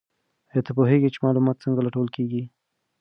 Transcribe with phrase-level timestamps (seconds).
[0.51, 2.43] ایا ته پوهېږې چې معلومات څنګه لټول کیږي؟